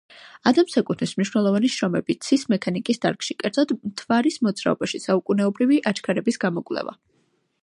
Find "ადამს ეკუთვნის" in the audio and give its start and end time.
0.51-1.11